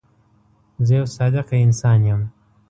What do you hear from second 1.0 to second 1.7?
صادقه